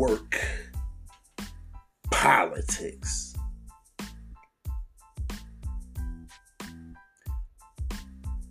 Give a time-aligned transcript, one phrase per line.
[0.00, 0.40] work,
[2.10, 3.34] politics.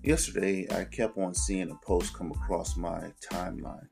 [0.04, 3.88] Yesterday, I kept on seeing a post come across my timeline.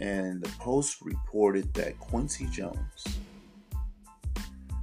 [0.00, 3.04] And the post reported that Quincy Jones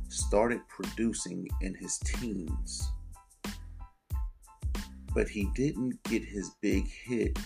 [0.08, 2.90] started producing in his teens,
[5.14, 7.38] but he didn't get his big hit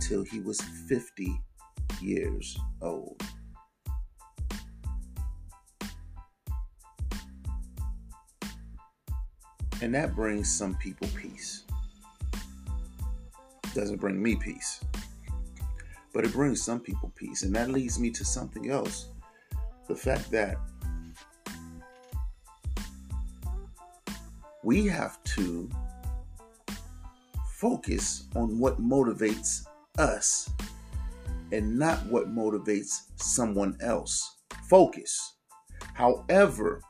[0.00, 1.38] till he was 50
[2.02, 3.22] years old.
[9.80, 11.64] And that brings some people peace.
[13.74, 14.80] Doesn't bring me peace.
[16.14, 17.42] But it brings some people peace.
[17.42, 19.08] And that leads me to something else.
[19.88, 20.56] The fact that
[24.62, 25.68] we have to
[27.54, 29.66] focus on what motivates
[29.98, 30.48] us
[31.52, 34.38] and not what motivates someone else.
[34.68, 35.36] Focus.
[35.94, 36.80] However,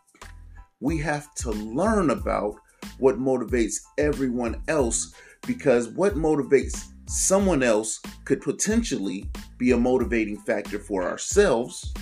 [0.80, 2.54] we have to learn about
[2.98, 5.14] what motivates everyone else
[5.46, 11.92] because what motivates someone else could potentially be a motivating factor for ourselves.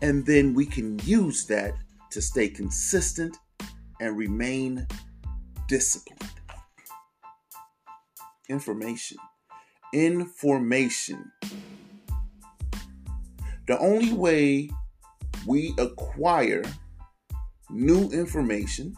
[0.00, 1.74] And then we can use that
[2.10, 3.36] to stay consistent
[4.00, 4.86] and remain
[5.68, 6.20] disciplined.
[8.48, 9.18] Information.
[9.94, 11.30] Information.
[13.68, 14.68] The only way
[15.46, 16.64] we acquire
[17.70, 18.96] new information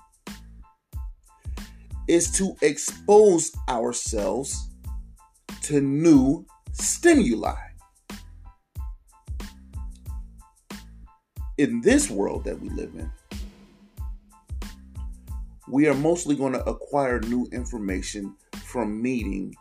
[2.09, 4.71] is to expose ourselves
[5.65, 7.55] to new stimuli.
[11.59, 13.13] In this world that we live in,
[15.69, 19.55] we are mostly going to acquire new information from meeting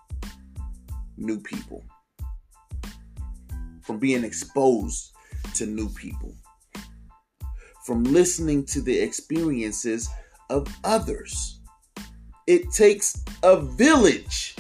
[1.18, 1.84] new people,
[3.82, 5.12] from being exposed
[5.56, 6.34] to new people,
[7.86, 10.10] from listening to the experiences
[10.50, 11.60] of others.
[12.48, 14.56] It takes a village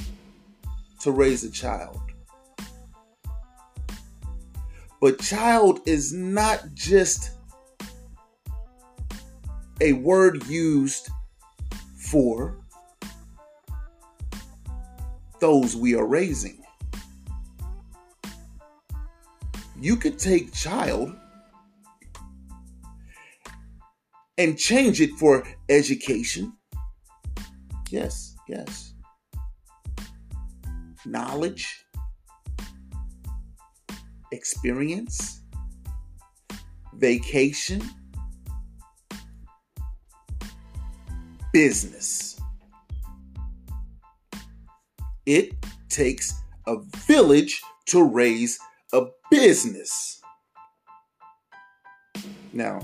[1.01, 1.99] to raise a child.
[5.01, 7.31] But child is not just
[9.81, 11.09] a word used
[11.97, 12.57] for
[15.45, 16.57] those we are raising.
[19.79, 21.15] You could take child
[24.39, 26.51] and change it for education.
[27.91, 28.95] Yes, yes.
[31.05, 31.85] Knowledge,
[34.31, 35.41] experience,
[36.95, 37.83] vacation,
[41.53, 42.34] business.
[45.25, 45.53] It
[45.89, 46.33] takes
[46.67, 46.77] a
[47.07, 48.59] village to raise
[48.93, 50.21] a business.
[52.53, 52.79] Now,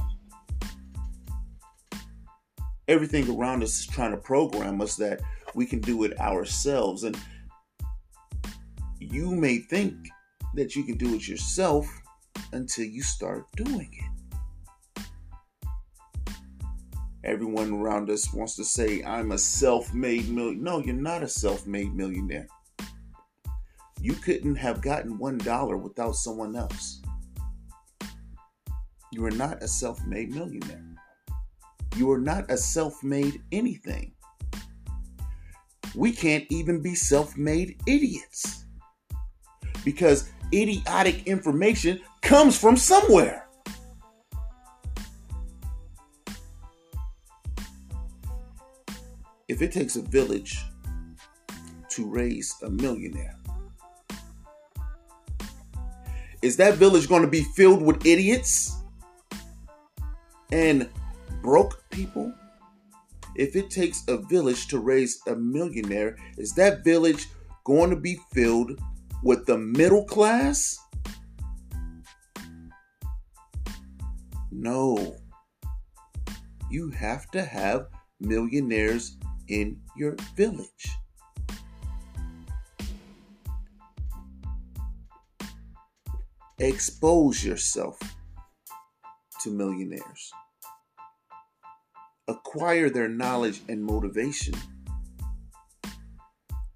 [2.87, 5.21] everything around us is trying to program us that
[5.55, 7.03] we can do it ourselves.
[7.03, 7.17] And
[8.99, 9.95] you may think
[10.55, 11.87] that you can do it yourself
[12.53, 14.20] until you start doing it.
[17.23, 20.63] Everyone around us wants to say, I'm a self made millionaire.
[20.63, 22.47] No, you're not a self made millionaire.
[24.01, 27.01] You couldn't have gotten $1 without someone else.
[29.11, 30.95] You are not a self made millionaire.
[31.95, 34.13] You are not a self made anything.
[35.93, 38.65] We can't even be self made idiots
[39.83, 43.47] because idiotic information comes from somewhere.
[49.51, 50.63] If it takes a village
[51.89, 53.37] to raise a millionaire,
[56.41, 58.77] is that village going to be filled with idiots
[60.53, 60.87] and
[61.41, 62.33] broke people?
[63.35, 67.27] If it takes a village to raise a millionaire, is that village
[67.65, 68.79] going to be filled
[69.21, 70.79] with the middle class?
[74.49, 75.17] No.
[76.69, 77.87] You have to have
[78.21, 79.17] millionaires
[79.47, 80.89] in your village.
[86.59, 87.99] Expose yourself
[89.41, 90.31] to millionaires.
[92.27, 94.53] Acquire their knowledge and motivation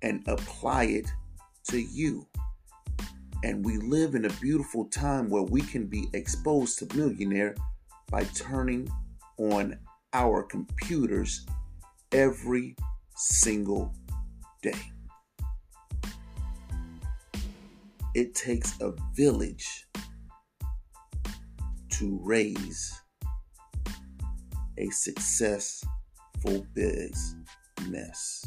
[0.01, 1.07] and apply it
[1.69, 2.27] to you.
[3.43, 7.55] And we live in a beautiful time where we can be exposed to millionaire
[8.09, 8.89] by turning
[9.37, 9.77] on
[10.13, 11.45] our computers
[12.15, 12.73] every
[13.17, 13.93] single
[14.61, 14.71] day.
[18.13, 19.85] It takes a village
[21.89, 23.01] to raise
[24.77, 28.45] a successful business.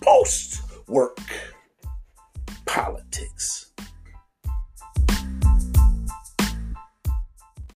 [0.00, 1.18] Post work
[2.66, 3.72] politics.